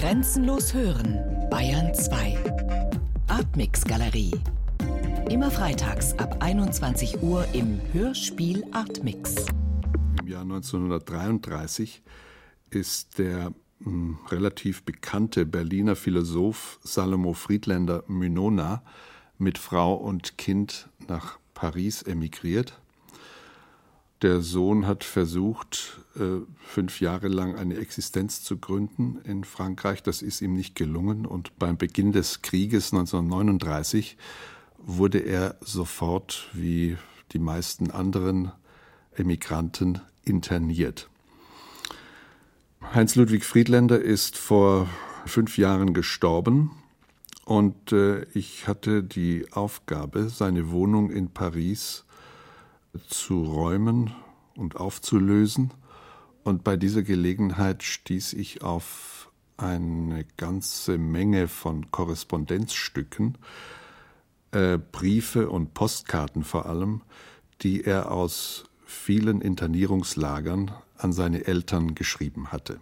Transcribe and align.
Grenzenlos 0.00 0.72
hören, 0.72 1.18
Bayern 1.50 1.92
2. 1.92 2.38
Artmix 3.28 3.84
Galerie. 3.84 4.32
Immer 5.28 5.50
freitags 5.50 6.14
ab 6.14 6.38
21 6.40 7.22
Uhr 7.22 7.44
im 7.52 7.78
Hörspiel 7.92 8.64
Artmix. 8.72 9.44
Im 10.18 10.26
Jahr 10.26 10.40
1933 10.40 12.02
ist 12.70 13.18
der 13.18 13.50
mh, 13.80 13.84
hm, 13.84 14.18
relativ 14.30 14.84
bekannte 14.84 15.44
Berliner 15.44 15.96
Philosoph 15.96 16.80
Salomo 16.82 17.34
Friedländer 17.34 18.02
Mynona 18.06 18.82
mit 19.36 19.58
Frau 19.58 19.92
und 19.92 20.38
Kind 20.38 20.88
nach 21.08 21.38
Paris 21.52 22.00
emigriert. 22.00 22.80
Der 24.22 24.42
Sohn 24.42 24.86
hat 24.86 25.02
versucht, 25.02 26.00
äh, 26.14 26.44
fünf 26.66 27.00
Jahre 27.00 27.28
lang 27.28 27.56
eine 27.56 27.76
Existenz 27.76 28.42
zu 28.42 28.58
gründen 28.58 29.18
in 29.24 29.44
Frankreich. 29.44 30.02
Das 30.02 30.20
ist 30.20 30.42
ihm 30.42 30.54
nicht 30.54 30.74
gelungen. 30.74 31.24
Und 31.24 31.58
beim 31.58 31.78
Beginn 31.78 32.12
des 32.12 32.42
Krieges 32.42 32.92
1939 32.92 34.18
wurde 34.76 35.20
er 35.20 35.56
sofort, 35.60 36.48
wie 36.52 36.98
die 37.32 37.38
meisten 37.38 37.90
anderen 37.90 38.52
Emigranten, 39.14 40.00
interniert. 40.24 41.08
Heinz 42.94 43.14
Ludwig 43.14 43.44
Friedländer 43.44 44.00
ist 44.00 44.36
vor 44.36 44.88
fünf 45.24 45.58
Jahren 45.58 45.94
gestorben 45.94 46.72
und 47.44 47.92
äh, 47.92 48.24
ich 48.34 48.68
hatte 48.68 49.02
die 49.02 49.46
Aufgabe, 49.52 50.28
seine 50.28 50.70
Wohnung 50.70 51.10
in 51.10 51.30
Paris 51.30 52.04
zu 53.08 53.44
räumen 53.44 54.12
und 54.56 54.76
aufzulösen. 54.76 55.72
Und 56.42 56.64
bei 56.64 56.76
dieser 56.76 57.02
Gelegenheit 57.02 57.82
stieß 57.82 58.32
ich 58.34 58.62
auf 58.62 59.30
eine 59.56 60.24
ganze 60.36 60.96
Menge 60.98 61.48
von 61.48 61.90
Korrespondenzstücken, 61.90 63.36
äh, 64.52 64.78
Briefe 64.78 65.50
und 65.50 65.74
Postkarten 65.74 66.44
vor 66.44 66.66
allem, 66.66 67.02
die 67.62 67.84
er 67.84 68.10
aus 68.10 68.64
vielen 68.86 69.40
Internierungslagern 69.40 70.72
an 70.96 71.12
seine 71.12 71.46
Eltern 71.46 71.94
geschrieben 71.94 72.52
hatte. 72.52 72.80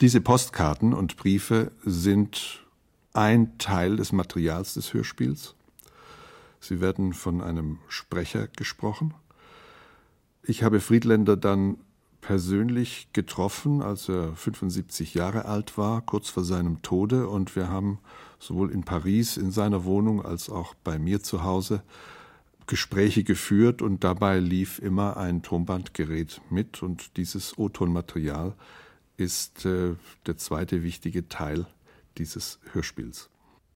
Diese 0.00 0.20
Postkarten 0.20 0.92
und 0.92 1.16
Briefe 1.16 1.70
sind 1.84 2.64
ein 3.12 3.56
Teil 3.58 3.96
des 3.96 4.10
Materials 4.10 4.74
des 4.74 4.92
Hörspiels. 4.92 5.54
Sie 6.64 6.80
werden 6.80 7.12
von 7.12 7.42
einem 7.42 7.78
Sprecher 7.88 8.48
gesprochen. 8.48 9.12
Ich 10.42 10.62
habe 10.62 10.80
Friedländer 10.80 11.36
dann 11.36 11.76
persönlich 12.22 13.08
getroffen, 13.12 13.82
als 13.82 14.08
er 14.08 14.34
75 14.34 15.12
Jahre 15.12 15.44
alt 15.44 15.76
war, 15.76 16.00
kurz 16.00 16.30
vor 16.30 16.42
seinem 16.42 16.80
Tode, 16.80 17.28
und 17.28 17.54
wir 17.54 17.68
haben 17.68 17.98
sowohl 18.38 18.70
in 18.70 18.82
Paris 18.82 19.36
in 19.36 19.50
seiner 19.50 19.84
Wohnung 19.84 20.24
als 20.24 20.48
auch 20.48 20.74
bei 20.82 20.98
mir 20.98 21.22
zu 21.22 21.44
Hause 21.44 21.82
Gespräche 22.66 23.24
geführt 23.24 23.82
und 23.82 24.04
dabei 24.04 24.38
lief 24.40 24.78
immer 24.78 25.18
ein 25.18 25.42
Tonbandgerät 25.42 26.40
mit 26.48 26.82
und 26.82 27.18
dieses 27.18 27.58
O-Ton-Material 27.58 28.54
ist 29.18 29.66
äh, 29.66 29.96
der 30.24 30.38
zweite 30.38 30.82
wichtige 30.82 31.28
Teil 31.28 31.66
dieses 32.16 32.58
Hörspiels. 32.72 33.28